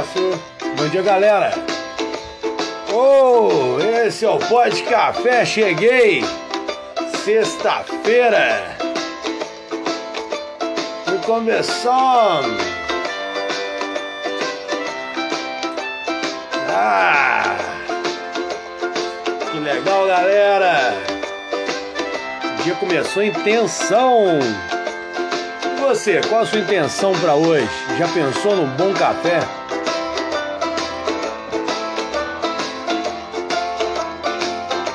Márcio. 0.00 0.40
Bom 0.78 0.88
dia, 0.88 1.02
galera. 1.02 1.52
Oh, 2.90 3.78
esse 4.06 4.24
é 4.24 4.30
o 4.30 4.38
Pode 4.38 4.82
Café, 4.84 5.44
cheguei. 5.44 6.24
Sexta-feira. 7.22 8.76
E 11.06 11.26
começando. 11.26 12.56
Ah, 16.70 17.56
que 19.52 19.58
legal, 19.58 20.06
galera. 20.06 20.94
O 22.58 22.62
dia 22.62 22.74
começou 22.76 23.22
em 23.22 23.32
tensão. 23.32 24.38
Você, 25.80 26.22
qual 26.28 26.42
a 26.42 26.46
sua 26.46 26.60
intenção 26.60 27.12
para 27.20 27.34
hoje? 27.34 27.68
Já 27.98 28.08
pensou 28.08 28.56
num 28.56 28.66
bom 28.76 28.94
café? 28.94 29.59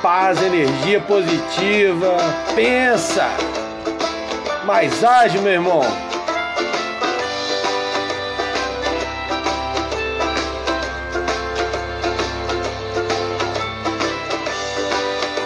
Paz, 0.06 0.40
energia 0.40 1.00
positiva. 1.00 2.16
Pensa. 2.54 3.28
Mais 4.64 5.04
age, 5.04 5.40
meu 5.40 5.54
irmão. 5.54 5.82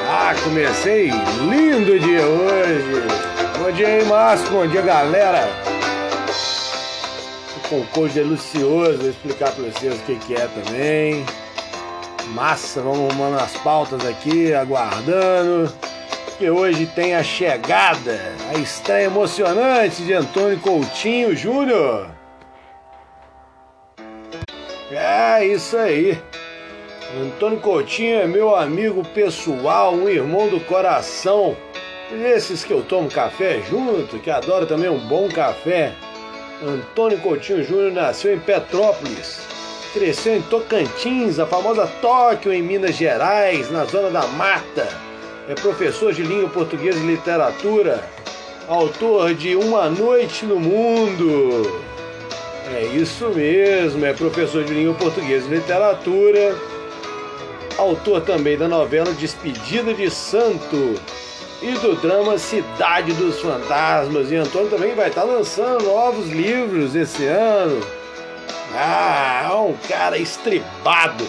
Ah, 0.09 0.35
comecei 0.43 1.09
lindo 1.49 1.97
dia 1.97 2.25
hoje. 2.25 3.07
Bom 3.59 3.71
dia 3.71 3.88
aí, 3.88 4.03
Márcio. 4.03 4.49
Bom 4.49 4.67
dia, 4.67 4.81
galera. 4.81 5.49
Com 7.69 7.77
um 7.77 7.85
coach 7.94 8.11
delicioso, 8.11 8.97
vou 8.97 9.09
explicar 9.09 9.53
para 9.53 9.63
vocês 9.63 9.94
o 9.94 9.99
que, 9.99 10.16
que 10.16 10.35
é 10.35 10.49
também. 10.49 11.25
Massa, 12.30 12.81
vamos 12.81 13.09
arrumando 13.09 13.39
as 13.39 13.53
pautas 13.58 14.05
aqui, 14.05 14.53
aguardando. 14.53 15.73
Que 16.38 16.49
hoje 16.49 16.85
tem 16.85 17.16
a 17.16 17.23
chegada, 17.23 18.19
a 18.49 18.58
estreia 18.58 19.05
emocionante 19.05 20.03
de 20.03 20.13
Antônio 20.13 20.59
Coutinho 20.59 21.35
Júnior. 21.35 22.09
É 24.91 25.45
isso 25.45 25.75
aí. 25.75 26.17
Antônio 27.22 27.59
Coutinho 27.59 28.22
é 28.22 28.27
meu 28.27 28.55
amigo 28.55 29.03
pessoal, 29.03 29.94
um 29.94 30.07
irmão 30.07 30.47
do 30.47 30.59
coração. 30.59 31.57
Esses 32.11 32.63
que 32.63 32.72
eu 32.72 32.83
tomo 32.83 33.09
café 33.09 33.61
junto, 33.61 34.19
que 34.19 34.30
adoro 34.30 34.66
também 34.66 34.89
um 34.89 35.00
bom 35.07 35.27
café. 35.27 35.94
Antônio 36.63 37.19
Coutinho 37.19 37.63
Júnior 37.63 37.91
nasceu 37.91 38.33
em 38.33 38.39
Petrópolis, 38.39 39.39
cresceu 39.93 40.35
em 40.35 40.41
Tocantins, 40.41 41.39
a 41.39 41.45
famosa 41.45 41.87
Tóquio, 42.01 42.53
em 42.53 42.61
Minas 42.61 42.95
Gerais, 42.95 43.71
na 43.71 43.85
zona 43.85 44.09
da 44.09 44.27
mata. 44.27 44.87
É 45.47 45.55
professor 45.55 46.13
de 46.13 46.21
língua 46.21 46.49
portuguesa 46.49 46.99
e 46.99 47.07
literatura, 47.07 48.03
autor 48.67 49.33
de 49.33 49.55
Uma 49.55 49.89
Noite 49.89 50.45
no 50.45 50.59
Mundo. 50.59 51.81
É 52.72 52.83
isso 52.85 53.29
mesmo, 53.29 54.05
é 54.05 54.13
professor 54.13 54.63
de 54.63 54.73
língua 54.73 54.94
portuguesa 54.94 55.47
e 55.47 55.55
literatura, 55.55 56.55
autor 57.78 58.22
também 58.22 58.57
da 58.57 58.67
novela 58.67 59.11
Despedida 59.13 59.94
de 59.94 60.11
Santo 60.11 60.94
e 61.61 61.72
do 61.79 61.95
drama 61.95 62.38
Cidade 62.38 63.11
dos 63.13 63.39
Fantasmas. 63.39 64.31
E 64.31 64.35
Antônio 64.35 64.69
também 64.69 64.94
vai 64.94 65.09
estar 65.09 65.23
lançando 65.23 65.85
novos 65.85 66.29
livros 66.29 66.95
esse 66.95 67.25
ano. 67.25 67.98
Ah, 68.75 69.50
é 69.50 69.56
um 69.56 69.75
cara 69.88 70.18
estribado, 70.18 71.28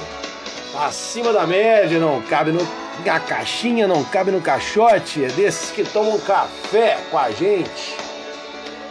acima 0.78 1.32
da 1.32 1.46
média, 1.46 1.98
não 1.98 2.20
cabe 2.22 2.52
no, 2.52 2.66
na 3.04 3.18
caixinha, 3.18 3.88
não 3.88 4.04
cabe 4.04 4.30
no 4.30 4.40
caixote. 4.40 5.24
É 5.24 5.28
desses 5.28 5.70
que 5.70 5.84
tomam 5.84 6.18
café 6.20 6.98
com 7.10 7.18
a 7.18 7.30
gente. 7.30 7.96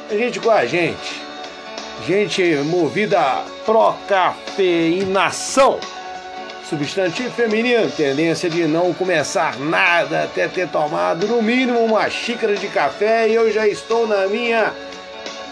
A 0.09 0.15
gente 0.15 0.39
com 0.39 0.49
a 0.49 0.65
gente. 0.65 1.21
Gente 2.07 2.43
movida 2.65 3.43
pro 3.65 3.93
cafeinação 4.07 5.79
substantivo 6.69 7.31
feminino, 7.31 7.89
tendência 7.89 8.47
de 8.47 8.65
não 8.65 8.93
começar 8.93 9.57
nada 9.57 10.23
até 10.23 10.47
ter 10.47 10.69
tomado 10.69 11.27
no 11.27 11.41
mínimo 11.41 11.79
uma 11.79 12.07
xícara 12.09 12.55
de 12.55 12.67
café 12.67 13.27
e 13.27 13.33
eu 13.33 13.51
já 13.51 13.67
estou 13.67 14.07
na 14.07 14.27
minha 14.27 14.71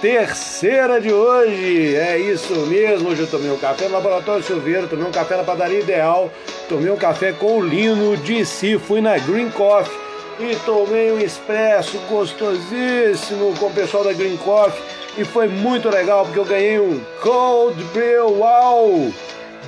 terceira 0.02 1.00
de 1.00 1.12
hoje. 1.12 1.96
É 1.96 2.18
isso 2.18 2.54
mesmo, 2.68 3.10
hoje 3.10 3.22
eu 3.22 3.28
tomei 3.28 3.52
um 3.52 3.58
café 3.58 3.88
no 3.88 3.94
Laboratório 3.94 4.44
Silveira, 4.44 4.88
tomei 4.88 5.06
um 5.06 5.12
café 5.12 5.38
na 5.38 5.44
Padaria 5.44 5.80
Ideal, 5.80 6.32
tomei 6.70 6.92
um 6.92 6.98
café 6.98 7.32
com 7.32 7.58
o 7.58 7.66
Lino 7.66 8.16
de 8.18 8.46
si, 8.46 8.78
fui 8.78 9.02
na 9.02 9.18
Green 9.18 9.50
Coffee 9.50 9.98
e 10.40 10.56
tomei 10.58 11.12
um 11.12 11.20
expresso 11.20 11.98
gostosíssimo 12.10 13.56
com 13.58 13.68
o 13.68 13.74
pessoal 13.74 14.04
da 14.04 14.14
Green 14.14 14.38
Coffee 14.38 14.82
e 15.18 15.26
foi 15.26 15.48
muito 15.48 15.90
legal 15.90 16.26
porque 16.26 16.40
eu 16.40 16.46
ganhei 16.46 16.80
um 16.80 17.00
Cold 17.22 17.84
Brew 17.86 18.30
Wow! 18.36 19.12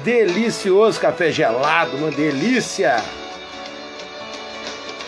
Delicioso 0.03 0.99
café 0.99 1.31
gelado, 1.31 1.97
uma 1.97 2.11
delícia. 2.11 3.03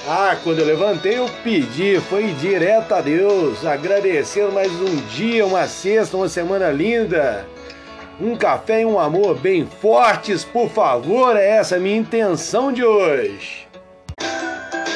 Ah, 0.08 0.36
quando 0.44 0.60
eu 0.60 0.66
levantei 0.66 1.20
eu 1.20 1.30
pedi, 1.44 2.00
foi 2.10 2.34
direto 2.34 2.92
a 2.94 3.02
Deus, 3.02 3.64
agradecendo 3.64 4.52
mais 4.52 4.72
um 4.72 4.96
dia, 5.08 5.46
uma 5.46 5.68
sexta, 5.68 6.18
uma 6.18 6.28
semana 6.28 6.72
linda. 6.72 7.46
Um 8.20 8.36
café 8.36 8.82
e 8.82 8.86
um 8.86 9.00
amor 9.00 9.36
bem 9.36 9.68
fortes, 9.80 10.44
por 10.44 10.70
favor, 10.70 11.38
é 11.38 11.58
essa 11.58 11.76
a 11.76 11.80
minha 11.80 11.98
intenção 11.98 12.72
de 12.72 12.84
hoje. 12.84 13.68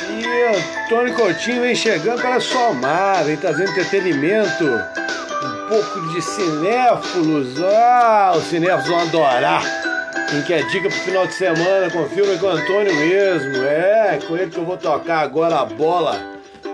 E 0.09 0.85
Antônio 0.85 1.13
Coutinho 1.15 1.61
vem 1.61 1.75
chegando 1.75 2.21
para 2.21 2.39
somar, 2.39 3.23
vem 3.23 3.37
trazendo 3.37 3.69
entretenimento, 3.69 4.63
um 4.65 5.69
pouco 5.69 6.01
de 6.13 6.21
cinéfilos. 6.21 7.61
Ah, 7.63 8.33
os 8.35 8.43
cinéfilos 8.45 8.87
vão 8.87 8.99
adorar. 8.99 9.94
Quem 10.35 10.43
quer 10.43 10.67
dica 10.67 10.89
pro 10.89 10.99
final 10.99 11.25
de 11.25 11.33
semana, 11.33 11.89
confirma 11.89 12.37
com 12.37 12.47
o 12.47 12.49
Antônio 12.49 12.93
mesmo. 12.93 13.63
É, 13.63 14.19
com 14.27 14.35
ele 14.35 14.51
que 14.51 14.57
eu 14.57 14.65
vou 14.65 14.75
tocar 14.75 15.19
agora 15.19 15.61
a 15.61 15.65
bola. 15.65 16.19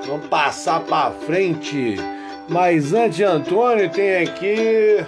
Vamos 0.07 0.25
passar 0.25 0.79
pra 0.79 1.11
frente. 1.27 1.95
Mas 2.49 2.91
antes 2.91 3.17
de 3.17 3.23
Antônio, 3.23 3.87
tem 3.91 4.23
aqui 4.23 5.05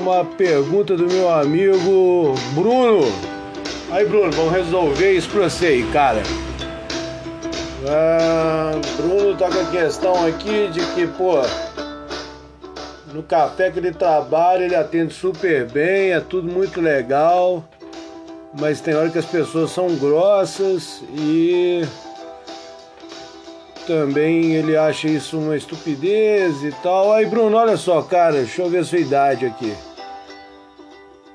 uma 0.00 0.24
pergunta 0.24 0.96
do 0.96 1.08
meu 1.08 1.28
amigo 1.28 2.36
Bruno. 2.52 3.12
Aí, 3.90 4.06
Bruno, 4.06 4.30
vamos 4.30 4.52
resolver 4.52 5.10
isso 5.10 5.28
pra 5.30 5.48
você 5.48 5.66
aí, 5.66 5.82
cara. 5.92 6.22
Ah, 7.84 8.80
Bruno 8.96 9.36
tá 9.36 9.48
com 9.48 9.58
a 9.58 9.64
questão 9.64 10.24
aqui 10.24 10.68
de 10.68 10.86
que, 10.94 11.08
pô, 11.08 11.42
no 13.12 13.22
café 13.22 13.70
que 13.70 13.78
ele 13.78 13.92
trabalha, 13.92 14.64
ele 14.64 14.74
atende 14.74 15.14
super 15.14 15.66
bem, 15.66 16.12
é 16.12 16.20
tudo 16.20 16.50
muito 16.50 16.80
legal. 16.80 17.64
Mas 18.58 18.80
tem 18.80 18.94
hora 18.94 19.10
que 19.10 19.18
as 19.18 19.26
pessoas 19.26 19.70
são 19.70 19.94
grossas 19.96 21.02
e 21.14 21.82
também 23.86 24.54
ele 24.54 24.76
acha 24.76 25.08
isso 25.08 25.38
uma 25.38 25.56
estupidez 25.56 26.62
e 26.62 26.72
tal. 26.82 27.12
Aí, 27.12 27.26
Bruno, 27.26 27.56
olha 27.56 27.76
só, 27.76 28.02
cara, 28.02 28.36
deixa 28.36 28.62
eu 28.62 28.70
ver 28.70 28.78
a 28.78 28.84
sua 28.84 28.98
idade 28.98 29.46
aqui. 29.46 29.74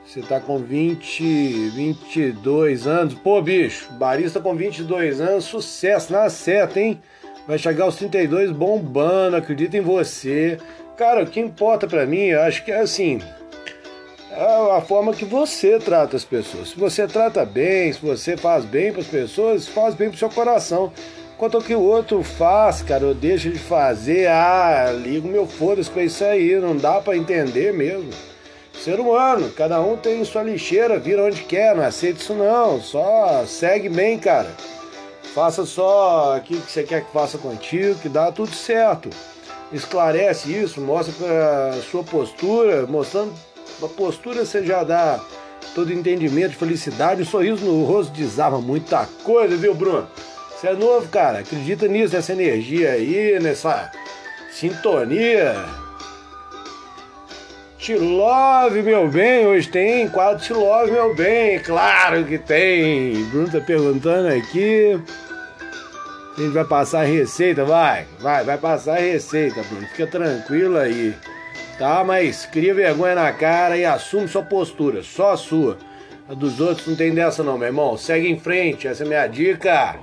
Você 0.05 0.21
tá 0.21 0.39
com 0.39 0.59
20, 0.59 1.69
22 1.69 2.85
anos. 2.85 3.15
Pô, 3.15 3.41
bicho, 3.41 3.91
barista 3.93 4.39
com 4.39 4.55
22 4.55 5.19
anos, 5.19 5.45
sucesso 5.45 6.13
na 6.13 6.29
seta, 6.29 6.79
hein? 6.79 7.01
Vai 7.47 7.57
chegar 7.57 7.85
aos 7.85 7.95
32 7.95 8.51
bombando, 8.51 9.35
acredita 9.35 9.75
em 9.75 9.81
você. 9.81 10.59
Cara, 10.95 11.23
o 11.23 11.27
que 11.27 11.39
importa 11.39 11.87
para 11.87 12.05
mim, 12.05 12.25
eu 12.25 12.41
acho 12.41 12.63
que 12.63 12.71
é 12.71 12.79
assim, 12.79 13.19
é 14.29 14.77
a 14.77 14.79
forma 14.79 15.11
que 15.11 15.25
você 15.25 15.79
trata 15.79 16.15
as 16.15 16.23
pessoas. 16.23 16.69
Se 16.69 16.79
você 16.79 17.07
trata 17.07 17.43
bem, 17.43 17.91
se 17.91 17.99
você 17.99 18.37
faz 18.37 18.63
bem 18.63 18.91
para 18.91 19.01
as 19.01 19.07
pessoas, 19.07 19.67
faz 19.67 19.95
bem 19.95 20.09
pro 20.09 20.19
seu 20.19 20.29
coração. 20.29 20.93
Quanto 21.35 21.57
ao 21.57 21.63
que 21.63 21.73
o 21.73 21.81
outro 21.81 22.21
faz, 22.21 22.83
cara, 22.83 23.07
ou 23.07 23.15
deixa 23.15 23.49
de 23.49 23.57
fazer, 23.57 24.27
ah, 24.27 24.91
ligo 24.95 25.27
meu 25.27 25.47
foda-se 25.47 25.89
pra 25.89 26.03
isso 26.03 26.23
aí, 26.23 26.59
não 26.59 26.77
dá 26.77 27.01
para 27.01 27.17
entender 27.17 27.73
mesmo. 27.73 28.11
Ser 28.73 28.99
humano, 28.99 29.49
cada 29.49 29.81
um 29.81 29.97
tem 29.97 30.23
sua 30.23 30.43
lixeira, 30.43 30.99
vira 30.99 31.23
onde 31.23 31.41
quer, 31.43 31.75
não 31.75 31.83
aceita 31.83 32.19
isso 32.19 32.35
não, 32.35 32.79
só 32.79 33.43
segue 33.47 33.89
bem, 33.89 34.19
cara. 34.19 34.49
Faça 35.33 35.65
só 35.65 36.35
aquilo 36.37 36.61
que 36.61 36.71
você 36.71 36.83
quer 36.83 37.03
que 37.03 37.11
faça 37.11 37.39
contigo, 37.39 37.99
que 37.99 38.09
dá 38.09 38.31
tudo 38.31 38.53
certo 38.53 39.09
esclarece 39.73 40.53
isso, 40.53 40.79
mostra 40.79 41.69
a 41.69 41.81
sua 41.81 42.03
postura, 42.03 42.85
mostrando 42.87 43.33
a 43.81 43.87
postura 43.87 44.45
você 44.45 44.63
já 44.63 44.83
dá 44.83 45.19
todo 45.73 45.91
entendimento, 45.91 46.55
felicidade, 46.55 47.23
um 47.23 47.25
sorriso 47.25 47.65
no 47.65 47.83
rosto 47.83 48.13
desarma 48.13 48.61
muita 48.61 49.07
coisa, 49.23 49.57
viu, 49.57 49.73
Bruno? 49.73 50.07
Você 50.55 50.67
é 50.67 50.73
novo, 50.73 51.07
cara, 51.09 51.39
acredita 51.39 51.87
nisso, 51.87 52.15
nessa 52.15 52.31
energia 52.31 52.91
aí, 52.91 53.39
nessa 53.41 53.91
sintonia. 54.51 55.55
Te 57.77 57.95
Love, 57.95 58.81
meu 58.81 59.09
bem, 59.09 59.45
hoje 59.45 59.67
tem 59.67 60.07
quadro 60.07 60.41
Te 60.41 60.53
Love, 60.53 60.91
meu 60.91 61.13
bem, 61.15 61.59
claro 61.59 62.23
que 62.23 62.37
tem. 62.37 63.25
Bruno 63.25 63.51
tá 63.51 63.59
perguntando 63.59 64.29
aqui. 64.29 64.97
A 66.35 66.41
gente 66.41 66.51
vai 66.51 66.65
passar 66.65 67.01
a 67.01 67.05
receita, 67.05 67.63
vai, 67.63 68.07
vai, 68.19 68.43
vai 68.43 68.57
passar 68.57 68.97
a 68.97 68.99
receita, 68.99 69.61
Bruno, 69.63 69.85
fica 69.87 70.07
tranquilo 70.07 70.77
aí. 70.77 71.15
Tá, 71.77 72.03
mas 72.03 72.45
cria 72.45 72.73
vergonha 72.73 73.13
na 73.13 73.31
cara 73.31 73.77
e 73.77 73.85
assume 73.85 74.27
sua 74.27 74.41
postura, 74.41 75.03
só 75.03 75.33
a 75.33 75.37
sua. 75.37 75.77
A 76.27 76.33
dos 76.33 76.59
outros 76.59 76.87
não 76.87 76.95
tem 76.95 77.13
dessa 77.13 77.43
não, 77.43 77.57
meu 77.57 77.67
irmão. 77.67 77.97
Segue 77.97 78.27
em 78.27 78.39
frente, 78.39 78.87
essa 78.87 79.03
é 79.03 79.07
minha 79.07 79.27
dica. 79.27 79.99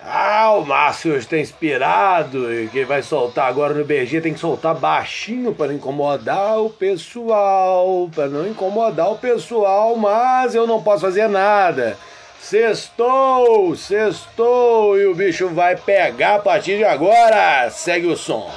Ah, 0.00 0.52
o 0.52 0.64
Márcio 0.64 1.14
hoje 1.14 1.26
tá 1.26 1.36
inspirado 1.36 2.52
e 2.52 2.68
quem 2.68 2.84
vai 2.84 3.02
soltar 3.02 3.48
agora 3.48 3.74
no 3.74 3.84
BG 3.84 4.20
tem 4.20 4.32
que 4.32 4.38
soltar 4.38 4.76
baixinho 4.76 5.52
para 5.52 5.74
incomodar 5.74 6.60
o 6.60 6.70
pessoal, 6.70 8.08
para 8.14 8.28
não 8.28 8.46
incomodar 8.46 9.10
o 9.10 9.18
pessoal, 9.18 9.96
mas 9.96 10.54
eu 10.54 10.64
não 10.64 10.80
posso 10.80 11.00
fazer 11.00 11.28
nada. 11.28 11.96
Sextou, 12.48 13.74
sextou 13.74 14.96
e 14.96 15.04
o 15.04 15.16
bicho 15.16 15.48
vai 15.48 15.74
pegar 15.74 16.36
a 16.36 16.38
partir 16.38 16.76
de 16.76 16.84
agora. 16.84 17.68
Segue 17.70 18.06
o 18.06 18.16
som. 18.16 18.48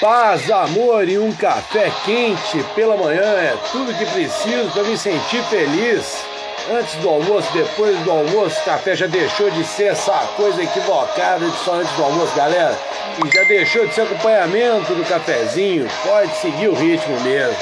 Paz, 0.00 0.48
amor 0.48 1.08
e 1.08 1.18
um 1.18 1.32
café 1.32 1.90
quente 2.04 2.62
pela 2.76 2.96
manhã 2.96 3.20
é 3.20 3.56
tudo 3.72 3.92
que 3.98 4.06
preciso 4.06 4.70
para 4.72 4.84
me 4.84 4.96
sentir 4.96 5.42
feliz. 5.46 6.24
Antes 6.70 6.94
do 6.96 7.08
almoço, 7.08 7.52
depois 7.52 7.98
do 8.00 8.10
almoço, 8.12 8.62
café 8.64 8.94
já 8.94 9.08
deixou 9.08 9.50
de 9.50 9.64
ser 9.64 9.86
essa 9.86 10.12
coisa 10.36 10.62
equivocada 10.62 11.44
de 11.44 11.56
só 11.64 11.74
antes 11.74 11.92
do 11.96 12.04
almoço, 12.04 12.32
galera. 12.36 12.78
E 13.24 13.34
já 13.34 13.42
deixou 13.42 13.88
de 13.88 13.94
ser 13.94 14.02
acompanhamento 14.02 14.94
do 14.94 15.04
cafezinho. 15.04 15.88
Pode 16.04 16.32
seguir 16.36 16.68
o 16.68 16.74
ritmo 16.74 17.18
mesmo. 17.22 17.56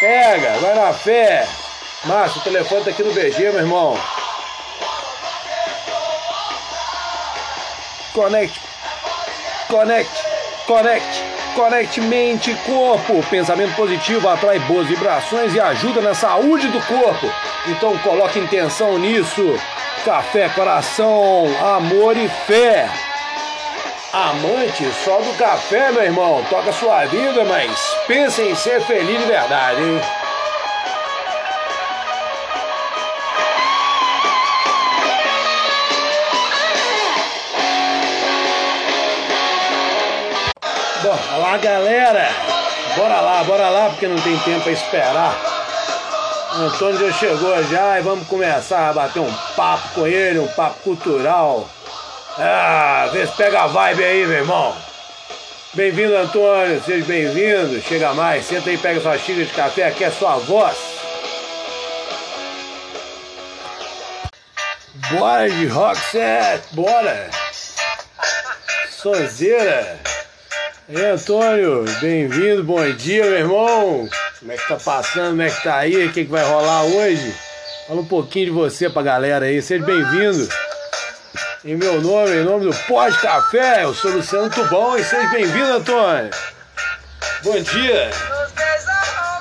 Pega, 0.00 0.58
vai 0.58 0.74
na 0.74 0.92
fé. 0.92 1.46
Márcio, 2.04 2.40
o 2.40 2.44
telefone 2.44 2.82
tá 2.82 2.90
aqui 2.90 3.02
no 3.04 3.12
BG, 3.12 3.38
meu 3.52 3.60
irmão. 3.60 3.96
Conecte. 8.12 8.60
Conecte. 9.68 10.31
Conecte. 10.72 11.22
Conecte 11.54 12.00
mente 12.00 12.50
e 12.50 12.54
corpo. 12.54 13.22
Pensamento 13.28 13.76
positivo 13.76 14.26
atrai 14.26 14.58
boas 14.60 14.86
vibrações 14.86 15.54
e 15.54 15.60
ajuda 15.60 16.00
na 16.00 16.14
saúde 16.14 16.66
do 16.68 16.80
corpo. 16.86 17.30
Então 17.66 17.94
coloque 17.98 18.38
intenção 18.38 18.98
nisso. 18.98 19.54
Café, 20.02 20.48
coração, 20.48 21.44
amor 21.60 22.16
e 22.16 22.26
fé. 22.46 22.88
Amante 24.14 24.90
só 25.04 25.20
do 25.20 25.36
café, 25.36 25.92
meu 25.92 26.04
irmão. 26.04 26.42
Toca 26.48 26.72
sua 26.72 27.04
vida, 27.04 27.44
mas 27.44 27.78
pense 28.06 28.40
em 28.40 28.54
ser 28.54 28.80
feliz 28.80 29.20
de 29.20 29.26
verdade, 29.26 29.82
hein? 29.82 30.00
Bom, 41.02 41.18
olá 41.34 41.56
galera! 41.56 42.28
Bora 42.94 43.20
lá, 43.20 43.42
bora 43.42 43.68
lá, 43.70 43.88
porque 43.88 44.06
não 44.06 44.16
tem 44.20 44.38
tempo 44.38 44.68
a 44.68 44.72
esperar. 44.72 45.34
O 46.54 46.62
Antônio 46.62 47.10
já 47.10 47.18
chegou 47.18 47.60
já 47.64 47.98
e 47.98 48.02
vamos 48.02 48.28
começar 48.28 48.90
a 48.90 48.92
bater 48.92 49.18
um 49.18 49.32
papo 49.56 49.88
com 49.94 50.06
ele, 50.06 50.38
um 50.38 50.46
papo 50.46 50.78
cultural. 50.84 51.68
Ah, 52.38 53.08
vê 53.12 53.26
se 53.26 53.32
pega 53.32 53.62
a 53.62 53.66
vibe 53.66 54.04
aí, 54.04 54.26
meu 54.26 54.38
irmão. 54.38 54.76
Bem-vindo, 55.74 56.16
Antônio, 56.16 56.80
seja 56.84 57.04
bem-vindo. 57.04 57.82
Chega 57.82 58.14
mais, 58.14 58.44
senta 58.44 58.70
aí, 58.70 58.78
pega 58.78 59.00
sua 59.00 59.18
xícara 59.18 59.44
de 59.44 59.52
café, 59.52 59.88
aqui 59.88 60.04
é 60.04 60.10
sua 60.10 60.36
voz. 60.36 60.76
Bora 65.10 65.50
de 65.50 65.66
rock 65.66 65.98
set, 65.98 66.62
bora! 66.72 67.28
Sonzeira! 68.88 70.01
E 70.88 70.96
aí, 70.96 71.10
Antônio, 71.12 71.84
bem-vindo, 72.00 72.64
bom 72.64 72.82
dia, 72.90 73.22
meu 73.22 73.38
irmão. 73.38 74.08
Como 74.40 74.52
é 74.52 74.56
que 74.56 74.66
tá 74.66 74.76
passando, 74.76 75.30
como 75.30 75.42
é 75.42 75.48
que 75.48 75.62
tá 75.62 75.76
aí, 75.76 76.06
o 76.06 76.12
que, 76.12 76.24
que 76.24 76.30
vai 76.30 76.44
rolar 76.44 76.82
hoje? 76.82 77.34
Fala 77.86 78.00
um 78.00 78.04
pouquinho 78.04 78.46
de 78.46 78.50
você 78.50 78.90
pra 78.90 79.00
galera 79.00 79.46
aí, 79.46 79.62
seja 79.62 79.84
bem-vindo. 79.84 80.48
Em 81.64 81.76
meu 81.76 82.00
nome, 82.00 82.32
em 82.32 82.44
nome 82.44 82.64
do 82.64 82.76
Pós 82.88 83.16
Café, 83.16 83.84
eu 83.84 83.94
sou 83.94 84.10
Luciano 84.10 84.50
Tubão 84.50 84.98
e 84.98 85.04
seja 85.04 85.28
bem-vindo, 85.28 85.72
Antônio. 85.72 86.30
Bom 87.44 87.60
dia, 87.60 88.10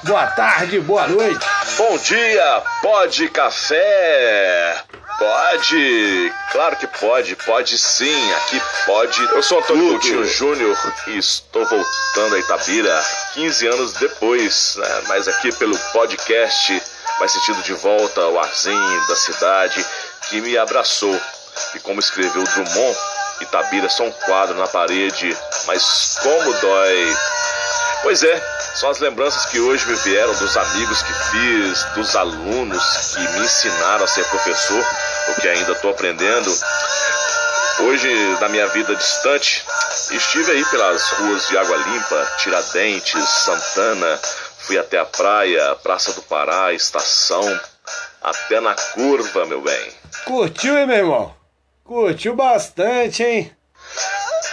boa 0.03 0.27
tarde, 0.27 0.79
boa 0.81 1.07
noite. 1.07 1.43
Bom 1.75 1.97
dia, 1.97 2.61
Pode 2.83 3.27
Café. 3.29 4.75
Pode, 5.21 6.33
claro 6.51 6.75
que 6.77 6.87
pode, 6.87 7.35
pode 7.35 7.77
sim, 7.77 8.33
aqui 8.33 8.59
pode. 8.87 9.21
Eu 9.35 9.43
sou 9.43 9.59
Antônio 9.59 9.91
Coutinho 9.91 10.25
Júnior 10.25 10.75
e 11.05 11.19
estou 11.19 11.63
voltando 11.63 12.35
a 12.35 12.39
Itabira 12.39 13.05
15 13.35 13.67
anos 13.67 13.93
depois, 13.93 14.77
né? 14.77 15.03
mas 15.07 15.27
aqui 15.27 15.53
pelo 15.57 15.77
podcast, 15.93 16.81
mais 17.19 17.31
sentido 17.33 17.61
de 17.61 17.73
volta 17.73 18.19
ao 18.19 18.39
arzinho 18.39 19.07
da 19.07 19.15
cidade 19.15 19.85
que 20.27 20.41
me 20.41 20.57
abraçou. 20.57 21.15
E 21.75 21.79
como 21.81 21.99
escreveu 21.99 22.43
Drummond, 22.43 22.97
Itabira 23.41 23.85
é 23.85 23.89
só 23.89 24.05
um 24.05 24.11
quadro 24.11 24.57
na 24.57 24.65
parede, 24.65 25.37
mas 25.67 26.17
como 26.23 26.51
dói. 26.51 27.15
Pois 28.01 28.23
é, 28.23 28.41
são 28.75 28.89
as 28.89 28.99
lembranças 28.99 29.45
que 29.47 29.59
hoje 29.59 29.87
me 29.87 29.95
vieram 29.95 30.33
dos 30.33 30.55
amigos 30.57 31.03
que 31.03 31.13
fiz, 31.13 31.83
dos 31.95 32.15
alunos 32.15 32.83
que 33.15 33.19
me 33.19 33.45
ensinaram 33.45 34.03
a 34.03 34.07
ser 34.07 34.25
professor, 34.25 34.85
o 35.29 35.41
que 35.41 35.47
ainda 35.47 35.71
estou 35.73 35.91
aprendendo. 35.91 36.51
Hoje, 37.81 38.07
na 38.39 38.49
minha 38.49 38.67
vida 38.67 38.95
distante, 38.95 39.63
estive 40.11 40.51
aí 40.51 40.65
pelas 40.65 41.09
ruas 41.11 41.47
de 41.47 41.57
Água 41.57 41.77
Limpa, 41.77 42.31
Tiradentes, 42.37 43.27
Santana, 43.27 44.19
fui 44.59 44.77
até 44.77 44.99
a 44.99 45.05
praia, 45.05 45.75
Praça 45.75 46.13
do 46.13 46.21
Pará, 46.21 46.73
Estação, 46.73 47.59
até 48.21 48.59
na 48.59 48.75
curva, 48.75 49.45
meu 49.45 49.61
bem. 49.61 49.91
Curtiu, 50.25 50.77
hein, 50.77 50.85
meu 50.85 50.97
irmão? 50.97 51.35
Curtiu 51.83 52.35
bastante, 52.35 53.23
hein? 53.23 53.55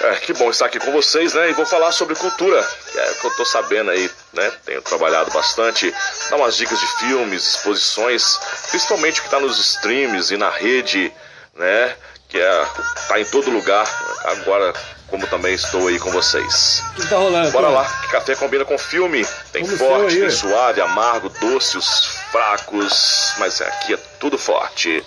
É, 0.00 0.14
que 0.16 0.32
bom 0.32 0.48
estar 0.50 0.66
aqui 0.66 0.78
com 0.78 0.92
vocês, 0.92 1.34
né? 1.34 1.50
E 1.50 1.52
vou 1.52 1.66
falar 1.66 1.90
sobre 1.90 2.14
cultura, 2.14 2.62
que 2.92 2.98
é 2.98 3.10
o 3.10 3.14
que 3.16 3.26
eu 3.26 3.36
tô 3.36 3.44
sabendo 3.44 3.90
aí, 3.90 4.10
né? 4.32 4.52
Tenho 4.64 4.80
trabalhado 4.80 5.30
bastante, 5.32 5.92
dar 6.30 6.36
umas 6.36 6.56
dicas 6.56 6.78
de 6.78 6.86
filmes, 6.98 7.56
exposições, 7.56 8.38
principalmente 8.70 9.20
o 9.20 9.24
que 9.24 9.30
tá 9.30 9.40
nos 9.40 9.58
streams 9.58 10.32
e 10.32 10.36
na 10.36 10.50
rede, 10.50 11.12
né? 11.54 11.96
Que 12.28 12.38
é, 12.38 12.66
tá 13.08 13.18
em 13.18 13.24
todo 13.24 13.50
lugar. 13.50 13.86
Agora 14.24 14.72
como 15.08 15.26
também 15.26 15.54
estou 15.54 15.88
aí 15.88 15.98
com 15.98 16.10
vocês. 16.10 16.82
O 16.92 17.00
que 17.00 17.08
tá 17.08 17.16
rolando? 17.16 17.50
Bora 17.50 17.68
lá, 17.68 17.84
que 18.02 18.08
café 18.08 18.34
combina 18.34 18.64
com 18.64 18.78
filme. 18.78 19.26
Tem 19.52 19.64
Vamos 19.64 19.78
forte, 19.78 20.20
tem 20.20 20.30
suave, 20.30 20.80
amargo, 20.80 21.28
doce, 21.28 21.78
os 21.78 22.06
fracos, 22.30 23.32
mas 23.38 23.60
aqui 23.60 23.94
é 23.94 23.98
tudo 24.20 24.38
forte. 24.38 25.02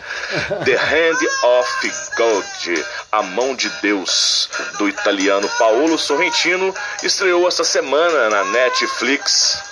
The 0.63 0.77
Hand 0.77 1.17
of 1.43 1.67
God, 2.15 2.45
A 3.11 3.21
Mão 3.21 3.53
de 3.53 3.69
Deus, 3.81 4.47
do 4.77 4.87
italiano 4.87 5.49
Paolo 5.59 5.97
Sorrentino, 5.97 6.73
estreou 7.03 7.47
essa 7.49 7.65
semana 7.65 8.29
na 8.29 8.45
Netflix. 8.45 9.70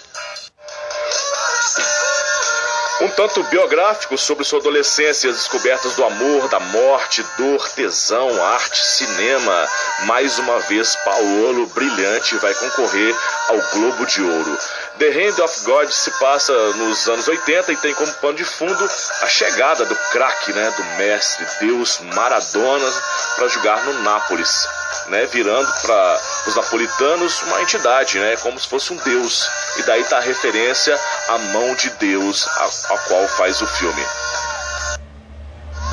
Um 3.01 3.07
tanto 3.07 3.41
biográfico 3.43 4.17
sobre 4.17 4.43
sua 4.43 4.59
adolescência 4.59 5.27
e 5.27 5.29
as 5.29 5.37
descobertas 5.37 5.95
do 5.95 6.03
amor, 6.03 6.49
da 6.49 6.59
morte, 6.59 7.25
dor, 7.37 7.69
tesão, 7.69 8.43
arte, 8.43 8.85
cinema. 8.85 9.67
Mais 10.05 10.37
uma 10.37 10.59
vez, 10.59 10.97
Paolo 10.97 11.65
Brilhante 11.67 12.35
vai 12.37 12.53
concorrer 12.55 13.15
ao 13.47 13.57
Globo 13.73 14.05
de 14.05 14.21
Ouro. 14.21 14.57
The 14.97 15.11
Hand 15.11 15.41
of 15.41 15.63
God 15.63 15.89
se 15.89 16.11
passa 16.19 16.53
nos 16.73 17.07
anos 17.07 17.25
80 17.25 17.71
e 17.71 17.77
tem 17.77 17.93
como 17.93 18.13
pano 18.15 18.33
de 18.33 18.43
fundo 18.43 18.91
a 19.21 19.27
chegada 19.27 19.85
do 19.85 19.95
craque, 20.11 20.51
né, 20.51 20.69
do 20.75 20.83
mestre 20.97 21.45
Deus 21.61 21.99
Maradona 22.13 22.91
para 23.37 23.47
jogar 23.47 23.81
no 23.85 24.03
Nápoles 24.03 24.67
né, 25.07 25.25
virando 25.25 25.71
para 25.81 26.21
os 26.47 26.55
napolitanos 26.55 27.41
uma 27.43 27.61
entidade, 27.61 28.19
né, 28.19 28.37
como 28.37 28.59
se 28.59 28.67
fosse 28.67 28.93
um 28.93 28.97
deus. 28.97 29.49
E 29.77 29.83
daí 29.83 30.03
tá 30.03 30.17
a 30.17 30.21
referência 30.21 30.97
à 31.27 31.37
mão 31.37 31.75
de 31.75 31.89
Deus 31.91 32.47
a, 32.47 32.93
a 32.93 32.97
qual 32.99 33.27
faz 33.27 33.61
o 33.61 33.67
filme. 33.67 34.05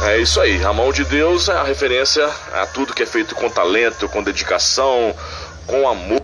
É 0.02 0.18
isso 0.18 0.40
aí, 0.40 0.62
a 0.64 0.72
mão 0.72 0.92
de 0.92 1.04
Deus 1.04 1.48
é 1.48 1.54
a 1.54 1.62
referência 1.62 2.28
a 2.52 2.66
tudo 2.66 2.92
que 2.92 3.02
é 3.02 3.06
feito 3.06 3.34
com 3.34 3.48
talento, 3.48 4.08
com 4.08 4.22
dedicação, 4.22 5.14
com 5.66 5.88
amor, 5.88 6.22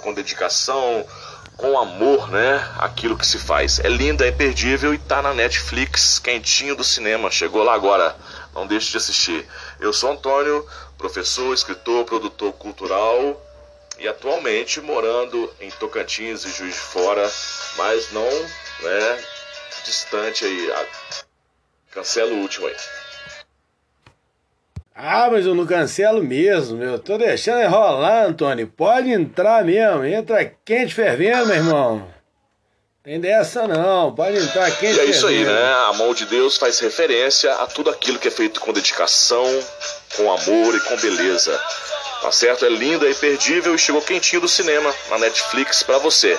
com 0.00 0.14
dedicação, 0.14 1.04
com 1.56 1.78
amor, 1.78 2.30
né? 2.30 2.68
Aquilo 2.78 3.16
que 3.16 3.26
se 3.26 3.38
faz. 3.38 3.78
É 3.80 3.88
linda, 3.88 4.24
é 4.24 4.28
imperdível 4.28 4.92
e 4.92 4.98
tá 4.98 5.22
na 5.22 5.32
Netflix, 5.32 6.18
quentinho 6.18 6.74
do 6.74 6.84
cinema. 6.84 7.30
Chegou 7.30 7.62
lá 7.62 7.74
agora. 7.74 8.14
Não 8.54 8.66
deixe 8.66 8.90
de 8.90 8.96
assistir. 8.96 9.46
Eu 9.80 9.92
sou 9.92 10.12
Antônio, 10.12 10.66
professor, 10.96 11.52
escritor, 11.52 12.04
produtor 12.04 12.52
cultural 12.54 13.40
e 13.98 14.08
atualmente 14.08 14.80
morando 14.80 15.52
em 15.60 15.70
Tocantins 15.70 16.44
e 16.44 16.50
Juiz 16.50 16.74
de 16.74 16.80
Fora, 16.80 17.30
mas 17.76 18.12
não, 18.12 18.22
né, 18.22 19.24
distante 19.84 20.44
aí. 20.44 20.72
Cancela 21.90 22.32
o 22.32 22.38
último 22.38 22.66
aí. 22.66 22.76
Ah, 24.96 25.28
mas 25.30 25.44
eu 25.44 25.54
não 25.54 25.66
cancelo 25.66 26.22
mesmo, 26.22 26.78
meu. 26.78 26.98
Tô 27.00 27.18
deixando 27.18 27.68
rolar, 27.68 28.26
Antônio. 28.26 28.68
Pode 28.68 29.10
entrar 29.10 29.64
mesmo. 29.64 30.04
Entra 30.04 30.44
quente 30.64 30.94
fervendo, 30.94 31.46
meu 31.46 31.56
irmão. 31.56 32.14
Tem 33.04 33.20
dessa 33.20 33.68
não, 33.68 34.14
pode 34.14 34.38
entrar 34.38 34.70
quente. 34.78 34.96
E 34.96 35.00
é 35.00 35.04
isso 35.04 35.26
aí, 35.26 35.44
né? 35.44 35.72
A 35.90 35.92
mão 35.92 36.14
de 36.14 36.24
Deus 36.24 36.56
faz 36.56 36.78
referência 36.78 37.52
a 37.56 37.66
tudo 37.66 37.90
aquilo 37.90 38.18
que 38.18 38.28
é 38.28 38.30
feito 38.30 38.58
com 38.62 38.72
dedicação, 38.72 39.44
com 40.16 40.32
amor 40.32 40.74
e 40.74 40.80
com 40.80 40.96
beleza. 40.96 41.60
Tá 42.22 42.32
certo? 42.32 42.64
É 42.64 42.70
linda, 42.70 43.06
é 43.06 43.10
imperdível 43.10 43.74
e 43.74 43.78
chegou 43.78 44.00
quentinho 44.00 44.40
do 44.40 44.48
cinema 44.48 44.90
na 45.10 45.18
Netflix 45.18 45.82
para 45.82 45.98
você. 45.98 46.34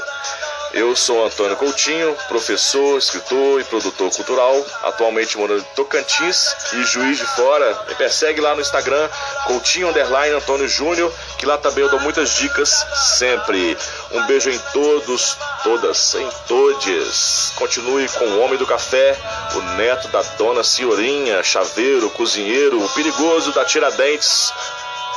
Eu 0.74 0.96
sou 0.96 1.26
Antônio 1.26 1.56
Coutinho, 1.56 2.16
professor, 2.28 2.98
escritor 2.98 3.62
e 3.62 3.64
produtor 3.64 4.12
cultural, 4.14 4.66
atualmente 4.84 5.38
morando 5.38 5.62
em 5.62 5.76
Tocantins 5.76 6.54
e 6.74 6.84
Juiz 6.84 7.18
de 7.18 7.26
Fora. 7.26 7.86
Me 7.88 7.96
persegue 7.96 8.42
lá 8.42 8.54
no 8.56 8.62
Instagram, 8.62 9.10
Coutinho 9.48 9.90
Underline 9.90 10.36
Antônio 10.36 10.68
Júnior, 10.68 11.14
que 11.38 11.46
lá 11.46 11.58
também 11.58 11.84
eu 11.84 11.90
dou 11.90 12.00
muitas 12.00 12.32
dicas 12.32 12.86
sempre. 13.18 13.78
Um 14.12 14.26
beijo 14.26 14.50
em 14.50 14.60
todos, 14.74 15.38
todas, 15.64 16.16
em 16.16 16.30
todes. 16.48 17.54
Continue 17.56 18.10
com 18.10 18.26
o 18.26 18.42
Homem 18.42 18.58
do 18.58 18.68
Café, 18.68 19.18
o 19.56 19.62
neto 19.78 20.08
da 20.10 20.22
Dona 20.38 20.64
Senhorinha, 20.64 21.42
chaveiro, 21.44 22.10
cozinheiro, 22.10 22.84
o 22.84 22.90
perigoso 22.90 23.54
da 23.54 23.64
Tiradentes, 23.64 24.52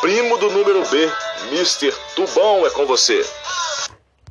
primo 0.00 0.38
do 0.38 0.50
número 0.50 0.84
B, 0.88 1.10
Mr. 1.50 1.92
Tubão 2.14 2.66
é 2.66 2.70
com 2.70 2.86
você. 2.86 3.24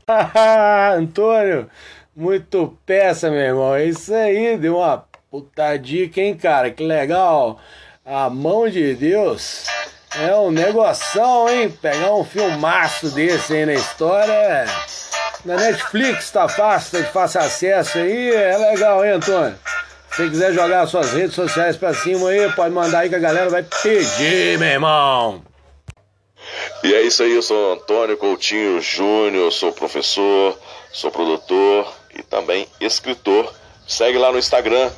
Antônio, 0.97 1.69
muito 2.15 2.77
peça, 2.85 3.29
meu 3.29 3.41
irmão. 3.41 3.75
É 3.75 3.85
isso 3.85 4.13
aí, 4.13 4.57
deu 4.57 4.77
uma 4.77 5.03
puta 5.29 5.75
dica, 5.75 6.21
hein, 6.21 6.33
cara? 6.33 6.71
Que 6.71 6.81
legal. 6.81 7.59
A 8.05 8.29
mão 8.29 8.69
de 8.69 8.95
Deus 8.95 9.65
é 10.17 10.33
um 10.33 10.49
negoção, 10.49 11.49
hein? 11.49 11.69
Pegar 11.69 12.13
um 12.13 12.23
filmaço 12.23 13.09
desse 13.09 13.53
aí 13.53 13.65
na 13.65 13.73
história. 13.73 14.65
Na 15.43 15.57
Netflix 15.57 16.31
tá 16.31 16.47
fácil, 16.47 16.99
tá 16.99 17.05
de 17.05 17.11
fácil 17.11 17.41
acesso 17.41 17.97
aí. 17.97 18.33
É 18.33 18.57
legal, 18.57 19.03
hein, 19.03 19.11
Antônio? 19.11 19.59
Se 20.11 20.29
quiser 20.29 20.53
jogar 20.53 20.87
suas 20.87 21.11
redes 21.11 21.35
sociais 21.35 21.75
pra 21.75 21.93
cima 21.93 22.29
aí, 22.29 22.49
pode 22.53 22.73
mandar 22.73 22.99
aí 22.99 23.09
que 23.09 23.15
a 23.15 23.19
galera 23.19 23.49
vai 23.49 23.61
pedir, 23.61 24.57
meu 24.57 24.69
irmão. 24.69 25.46
E 26.87 26.93
é 26.95 27.01
isso 27.01 27.21
aí, 27.21 27.33
eu 27.33 27.41
sou 27.41 27.73
Antônio 27.73 28.15
Coutinho 28.15 28.79
Júnior, 28.79 29.51
sou 29.51 29.73
professor, 29.73 30.57
sou 30.89 31.11
produtor 31.11 31.93
e 32.17 32.23
também 32.23 32.65
escritor. 32.79 33.53
Segue 33.85 34.17
lá 34.17 34.31
no 34.31 34.39
Instagram, 34.39 34.89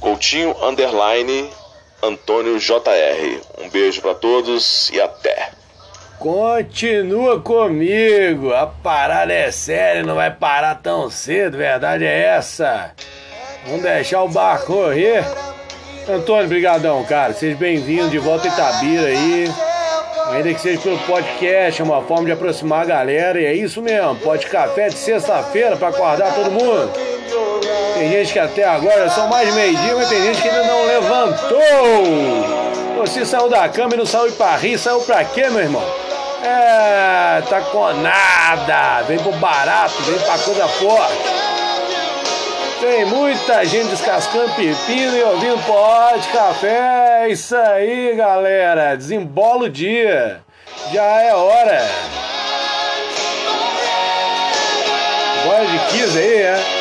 Coutinho 0.00 0.56
Underline 0.64 1.50
Antônio 2.02 2.58
JR. 2.58 3.42
Um 3.58 3.68
beijo 3.68 4.00
para 4.00 4.14
todos 4.14 4.88
e 4.88 4.98
até. 5.02 5.50
Continua 6.18 7.42
comigo, 7.42 8.54
a 8.54 8.66
parada 8.66 9.30
é 9.30 9.50
séria, 9.50 10.02
não 10.02 10.14
vai 10.14 10.30
parar 10.30 10.76
tão 10.76 11.10
cedo, 11.10 11.58
verdade 11.58 12.06
é 12.06 12.22
essa. 12.22 12.94
Vamos 13.66 13.82
deixar 13.82 14.22
o 14.22 14.30
barco 14.30 14.72
correr. 14.72 15.26
Antônio, 16.08 16.48
brigadão, 16.48 17.04
cara. 17.04 17.34
Seja 17.34 17.54
bem-vindo 17.54 18.08
de 18.08 18.18
volta 18.18 18.48
a 18.48 18.50
Itabira 18.50 19.08
aí. 19.08 19.67
Ainda 20.30 20.52
que 20.52 20.60
seja 20.60 20.80
pelo 20.80 20.98
podcast, 20.98 21.80
é 21.80 21.84
uma 21.84 22.02
forma 22.02 22.26
de 22.26 22.32
aproximar 22.32 22.82
a 22.82 22.84
galera. 22.84 23.40
E 23.40 23.46
é 23.46 23.54
isso 23.54 23.80
mesmo, 23.80 24.16
pode 24.16 24.46
café 24.46 24.88
de 24.88 24.98
sexta-feira 24.98 25.76
para 25.76 25.88
acordar 25.88 26.34
todo 26.34 26.50
mundo. 26.50 26.92
Tem 27.94 28.10
gente 28.10 28.32
que 28.32 28.38
até 28.38 28.64
agora 28.64 29.08
são 29.08 29.28
mais 29.28 29.52
meio-dia, 29.54 29.94
mas 29.96 30.08
tem 30.08 30.22
gente 30.22 30.40
que 30.40 30.48
ainda 30.48 30.64
não 30.64 30.86
levantou. 30.86 31.60
Você 32.98 33.24
saiu 33.24 33.48
da 33.48 33.68
cama 33.68 33.94
e 33.94 33.96
não 33.96 34.06
saiu 34.06 34.32
pra 34.32 34.56
rir, 34.56 34.78
saiu 34.78 35.00
pra 35.00 35.24
quê, 35.24 35.48
meu 35.48 35.60
irmão? 35.60 35.82
É, 36.42 37.42
tá 37.48 37.60
com 37.60 37.92
nada. 37.94 39.02
Vem 39.02 39.18
pro 39.18 39.32
barato, 39.32 39.94
vem 40.02 40.18
pra 40.20 40.38
coisa 40.38 40.68
forte. 40.68 41.47
Tem 42.80 43.04
muita 43.06 43.64
gente 43.64 43.88
descascando 43.88 44.54
pepino 44.54 45.16
e 45.16 45.22
ouvindo 45.24 45.58
pode 45.66 46.28
café. 46.28 47.24
É 47.24 47.28
isso 47.28 47.56
aí, 47.56 48.14
galera. 48.14 48.96
Desembola 48.96 49.64
o 49.64 49.70
dia. 49.70 50.40
Já 50.92 51.22
é 51.22 51.34
hora. 51.34 51.82
Bora 55.44 55.66
de 55.66 55.78
15 55.98 56.18
aí, 56.18 56.34
é? 56.34 56.77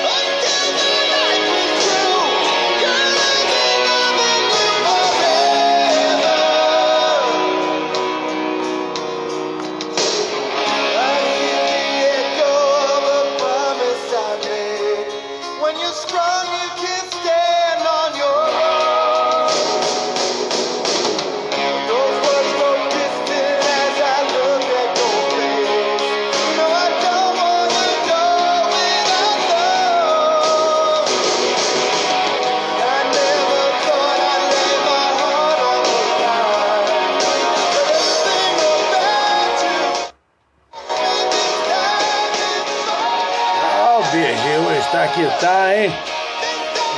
Hein? 45.77 45.93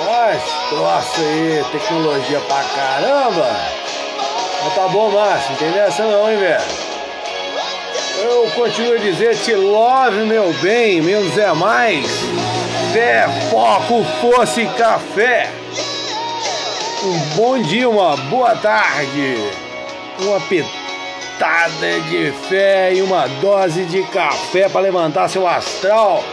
Mas, 0.05 0.41
troço 0.69 1.21
aí, 1.21 1.65
tecnologia 1.71 2.39
pra 2.41 2.63
caramba. 2.63 3.47
Mas 4.63 4.75
tá 4.75 4.87
bom, 4.87 5.09
Márcio, 5.11 5.51
não 5.51 5.57
tem 5.57 5.71
dessa 5.71 6.03
não, 6.03 6.31
hein, 6.31 6.37
velho? 6.37 6.89
Eu 8.21 8.51
continuo 8.51 8.95
a 8.95 8.97
dizer, 8.97 9.37
te 9.37 9.53
love, 9.53 10.25
meu 10.25 10.51
bem, 10.61 11.01
menos 11.01 11.37
é 11.37 11.51
mais. 11.53 12.05
Fé, 12.93 13.27
foco, 13.49 14.03
força 14.21 14.61
e 14.61 14.67
café. 14.67 15.49
Um 17.03 17.19
bom 17.35 17.61
dia, 17.61 17.89
uma 17.89 18.17
boa 18.17 18.55
tarde. 18.55 19.37
Uma 20.19 20.39
pitada 20.41 22.01
de 22.09 22.33
fé 22.49 22.93
e 22.93 23.01
uma 23.01 23.27
dose 23.41 23.85
de 23.85 24.03
café 24.03 24.67
para 24.67 24.81
levantar 24.81 25.29
seu 25.29 25.47
astral. 25.47 26.23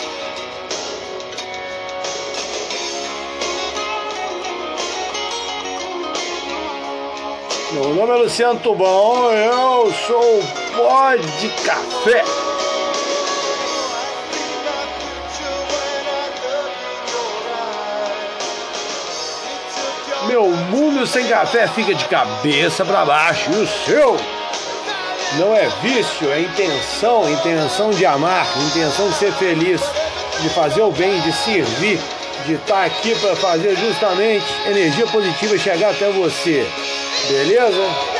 Meu 7.77 7.95
nome 7.95 8.11
é 8.11 8.23
Luciano 8.23 8.59
Tubão, 8.61 9.31
eu 9.31 9.93
sou 10.07 10.39
o 10.39 10.43
Pó 10.75 11.15
de 11.15 11.49
Café. 11.63 12.25
Meu 20.27 20.47
mundo 20.47 21.07
sem 21.07 21.29
café 21.29 21.69
fica 21.69 21.95
de 21.95 22.07
cabeça 22.07 22.83
para 22.83 23.05
baixo. 23.05 23.51
E 23.53 23.57
o 23.57 23.69
seu? 23.69 24.17
Não 25.39 25.55
é 25.55 25.69
vício, 25.83 26.33
é 26.33 26.41
intenção, 26.41 27.31
intenção 27.31 27.91
de 27.91 28.07
amar, 28.07 28.47
intenção 28.71 29.11
de 29.11 29.17
ser 29.17 29.33
feliz, 29.35 29.83
de 30.41 30.49
fazer 30.49 30.81
o 30.81 30.91
bem, 30.91 31.21
de 31.21 31.31
servir, 31.31 32.01
de 32.47 32.55
estar 32.55 32.87
aqui 32.87 33.15
para 33.17 33.37
fazer 33.37 33.77
justamente 33.77 34.47
energia 34.67 35.07
positiva 35.09 35.59
chegar 35.59 35.91
até 35.91 36.09
você. 36.09 36.67
Beleza? 37.29 38.17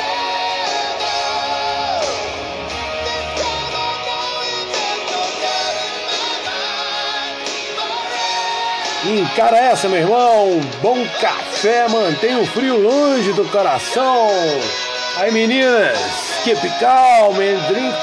Encara 9.05 9.59
essa, 9.59 9.89
meu 9.89 10.01
irmão. 10.01 10.61
Bom 10.83 11.07
café, 11.21 11.87
mantém 11.89 12.37
o 12.41 12.47
frio 12.47 12.77
longe 12.81 13.33
do 13.35 13.45
coração. 13.47 14.29
Aí, 15.19 15.31
meninas, 15.31 15.97
keep 16.43 16.61
calm 16.81 17.37
and 17.37 17.59
drink. 17.69 17.97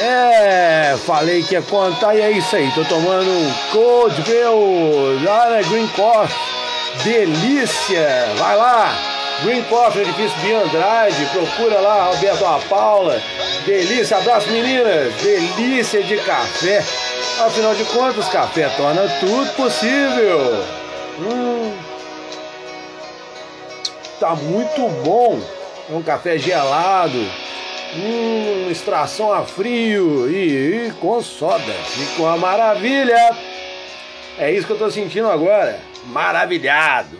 É, 0.00 0.96
falei 1.04 1.42
que 1.42 1.54
ia 1.54 1.62
contar 1.62 2.14
e 2.14 2.22
é 2.22 2.30
isso 2.30 2.56
aí. 2.56 2.70
Tô 2.74 2.84
tomando 2.84 3.30
um 3.30 3.52
Cold 3.70 4.22
Brew 4.22 5.22
lá 5.22 5.50
na 5.50 5.62
Green 5.62 5.86
Coffee. 5.88 6.34
Delícia! 7.04 8.08
Vai 8.38 8.56
lá! 8.56 9.11
Green 9.42 9.62
Coffee, 9.64 10.02
edifício 10.02 10.38
de 10.40 10.52
Andrade. 10.52 11.26
Procura 11.32 11.80
lá, 11.80 12.04
Roberto 12.12 12.44
A. 12.44 12.58
Paula. 12.68 13.20
Delícia, 13.66 14.18
abraço 14.18 14.48
meninas. 14.50 15.12
Delícia 15.14 16.02
de 16.02 16.16
café. 16.18 16.84
Afinal 17.40 17.74
de 17.74 17.84
contas, 17.84 18.28
café 18.28 18.68
torna 18.76 19.08
tudo 19.18 19.50
possível. 19.54 20.64
Hum, 21.18 21.76
tá 24.20 24.34
muito 24.34 24.88
bom. 25.04 25.40
É 25.90 25.94
um 25.94 26.02
café 26.02 26.38
gelado. 26.38 27.18
Hum, 27.94 28.68
extração 28.70 29.32
a 29.32 29.42
frio 29.42 30.30
e, 30.30 30.86
e 30.86 30.92
com 31.00 31.20
soda. 31.20 31.72
Ficou 31.84 32.26
uma 32.26 32.36
maravilha. 32.36 33.36
É 34.38 34.50
isso 34.50 34.66
que 34.66 34.72
eu 34.72 34.78
tô 34.78 34.90
sentindo 34.90 35.28
agora. 35.28 35.78
Maravilhado. 36.06 37.18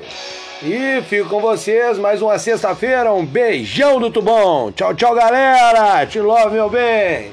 E 0.64 1.02
fico 1.02 1.28
com 1.28 1.40
vocês 1.40 1.98
mais 1.98 2.22
uma 2.22 2.38
sexta-feira. 2.38 3.12
Um 3.12 3.26
beijão 3.26 3.98
do 3.98 4.10
Tubão. 4.12 4.70
Tchau, 4.70 4.94
tchau, 4.94 5.12
galera. 5.12 6.06
Te 6.06 6.20
love, 6.20 6.54
meu 6.54 6.70
bem. 6.70 7.32